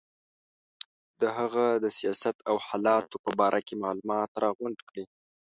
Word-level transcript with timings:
د 1.21 1.23
هغه 1.37 1.65
د 1.83 1.85
سیاست 1.97 2.35
او 2.49 2.55
حالاتو 2.67 3.15
په 3.25 3.31
باره 3.39 3.59
کې 3.67 3.75
معلومات 3.83 4.29
راغونډ 4.43 4.77
کړي. 4.89 5.03